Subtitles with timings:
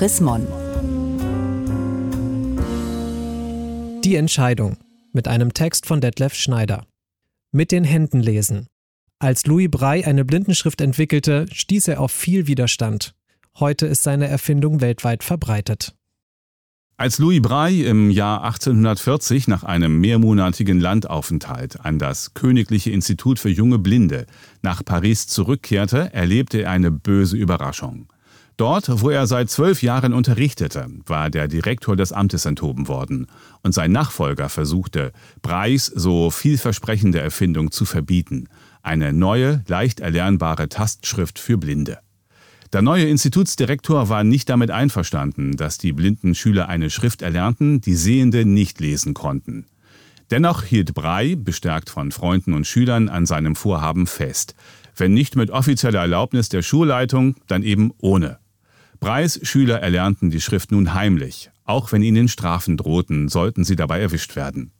[0.00, 0.46] Chris Mon.
[4.02, 4.78] Die Entscheidung
[5.12, 6.86] mit einem Text von Detlef Schneider.
[7.52, 8.66] Mit den Händen lesen.
[9.18, 13.12] Als Louis Braille eine Blindenschrift entwickelte, stieß er auf viel Widerstand.
[13.58, 15.94] Heute ist seine Erfindung weltweit verbreitet.
[16.96, 23.50] Als Louis Braille im Jahr 1840 nach einem mehrmonatigen Landaufenthalt an das Königliche Institut für
[23.50, 24.24] junge Blinde
[24.62, 28.10] nach Paris zurückkehrte, erlebte er eine böse Überraschung.
[28.60, 33.26] Dort, wo er seit zwölf Jahren unterrichtete, war der Direktor des Amtes enthoben worden
[33.62, 38.50] und sein Nachfolger versuchte, Breis so vielversprechende Erfindung zu verbieten,
[38.82, 42.00] eine neue, leicht erlernbare Tastschrift für Blinde.
[42.74, 47.94] Der neue Institutsdirektor war nicht damit einverstanden, dass die blinden Schüler eine Schrift erlernten, die
[47.94, 49.64] Sehende nicht lesen konnten.
[50.30, 54.54] Dennoch hielt Brey, bestärkt von Freunden und Schülern, an seinem Vorhaben fest.
[54.94, 58.39] Wenn nicht mit offizieller Erlaubnis der Schulleitung, dann eben ohne.
[59.00, 63.98] Breis Schüler erlernten die Schrift nun heimlich, auch wenn ihnen Strafen drohten, sollten sie dabei
[63.98, 64.72] erwischt werden.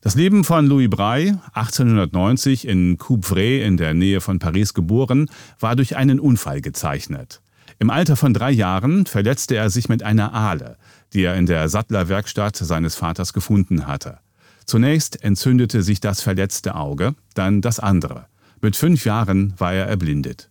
[0.00, 5.76] Das Leben von Louis Braille, 1890 in Coupvray in der Nähe von Paris geboren, war
[5.76, 7.40] durch einen Unfall gezeichnet.
[7.78, 10.76] Im Alter von drei Jahren verletzte er sich mit einer Ahle,
[11.12, 14.18] die er in der Sattlerwerkstatt seines Vaters gefunden hatte.
[14.66, 18.26] Zunächst entzündete sich das verletzte Auge, dann das andere.
[18.60, 20.50] Mit fünf Jahren war er erblindet.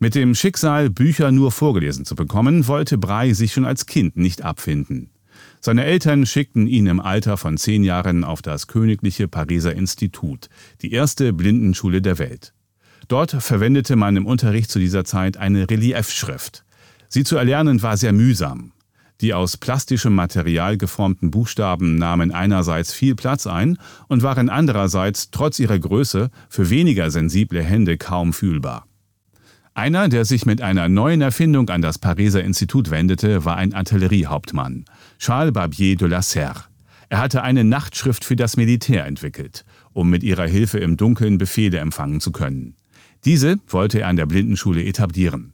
[0.00, 4.42] Mit dem Schicksal, Bücher nur vorgelesen zu bekommen, wollte Brey sich schon als Kind nicht
[4.42, 5.10] abfinden.
[5.60, 10.50] Seine Eltern schickten ihn im Alter von zehn Jahren auf das Königliche Pariser Institut,
[10.82, 12.54] die erste Blindenschule der Welt.
[13.08, 16.64] Dort verwendete man im Unterricht zu dieser Zeit eine Reliefschrift.
[17.08, 18.72] Sie zu erlernen war sehr mühsam.
[19.20, 25.58] Die aus plastischem Material geformten Buchstaben nahmen einerseits viel Platz ein und waren andererseits trotz
[25.58, 28.87] ihrer Größe für weniger sensible Hände kaum fühlbar.
[29.78, 34.86] Einer, der sich mit einer neuen Erfindung an das Pariser Institut wendete, war ein Artilleriehauptmann,
[35.20, 36.64] Charles Barbier de la Serre.
[37.10, 41.78] Er hatte eine Nachtschrift für das Militär entwickelt, um mit ihrer Hilfe im Dunkeln Befehle
[41.78, 42.74] empfangen zu können.
[43.24, 45.52] Diese wollte er an der Blindenschule etablieren.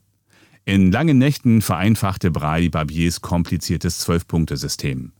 [0.65, 5.11] In langen Nächten vereinfachte Braille Barbiers kompliziertes Zwölf-Punkte-System.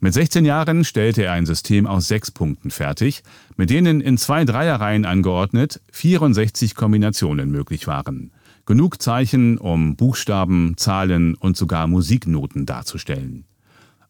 [0.00, 3.22] Mit 16 Jahren stellte er ein System aus sechs Punkten fertig,
[3.56, 8.30] mit denen in zwei Dreierreihen angeordnet 64 Kombinationen möglich waren.
[8.66, 13.44] Genug Zeichen, um Buchstaben, Zahlen und sogar Musiknoten darzustellen.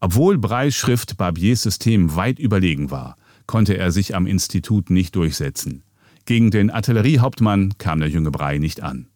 [0.00, 5.82] Obwohl Breys Schrift Barbiers System weit überlegen war, konnte er sich am Institut nicht durchsetzen.
[6.24, 9.08] Gegen den Artilleriehauptmann kam der junge Brey nicht an.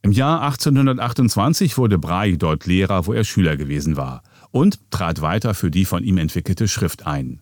[0.00, 5.54] Im Jahr 1828 wurde Brey dort Lehrer, wo er Schüler gewesen war, und trat weiter
[5.54, 7.40] für die von ihm entwickelte Schrift ein.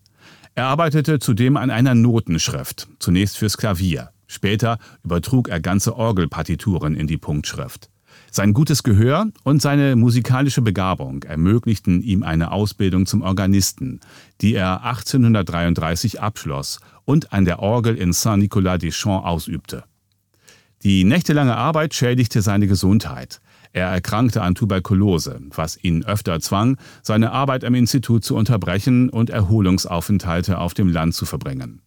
[0.57, 4.11] Er arbeitete zudem an einer Notenschrift, zunächst fürs Klavier.
[4.31, 7.91] Später übertrug er ganze Orgelpartituren in die Punktschrift.
[8.31, 13.99] Sein gutes Gehör und seine musikalische Begabung ermöglichten ihm eine Ausbildung zum Organisten,
[14.41, 19.83] die er 1833 abschloss und an der Orgel in Saint-Nicolas-des-Champs ausübte.
[20.85, 23.41] Die nächtelange Arbeit schädigte seine Gesundheit.
[23.73, 29.29] Er erkrankte an Tuberkulose, was ihn öfter zwang, seine Arbeit am Institut zu unterbrechen und
[29.29, 31.83] Erholungsaufenthalte auf dem Land zu verbringen.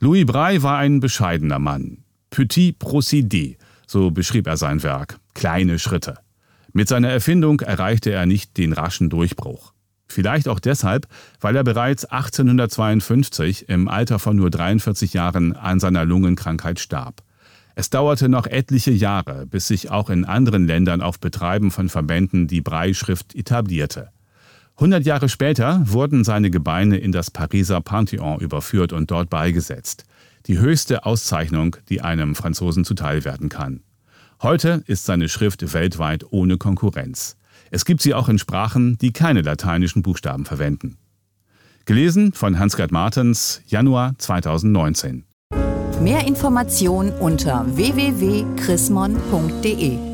[0.00, 2.04] Louis Braille war ein bescheidener Mann.
[2.30, 3.56] Petit procédé,
[3.86, 6.18] so beschrieb er sein Werk, kleine Schritte.
[6.72, 9.72] Mit seiner Erfindung erreichte er nicht den raschen Durchbruch.
[10.08, 11.06] Vielleicht auch deshalb,
[11.40, 17.22] weil er bereits 1852 im Alter von nur 43 Jahren an seiner Lungenkrankheit starb.
[17.76, 22.46] Es dauerte noch etliche Jahre, bis sich auch in anderen Ländern auf Betreiben von Verbänden
[22.46, 24.10] die Breischrift etablierte.
[24.76, 30.04] 100 Jahre später wurden seine Gebeine in das Pariser Pantheon überführt und dort beigesetzt.
[30.46, 33.82] Die höchste Auszeichnung, die einem Franzosen zuteil werden kann.
[34.42, 37.36] Heute ist seine Schrift weltweit ohne Konkurrenz.
[37.70, 40.96] Es gibt sie auch in Sprachen, die keine lateinischen Buchstaben verwenden.
[41.84, 45.24] Gelesen von Hans-Gerd Martens, Januar 2019.
[46.00, 50.13] Mehr Informationen unter www.chrismon.de